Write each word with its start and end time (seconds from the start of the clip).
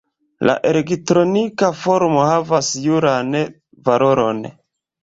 La 0.49 0.53
elektronika 0.69 1.69
formo 1.83 2.25
havas 2.31 2.73
juran 2.89 3.39
valoron. 3.89 4.47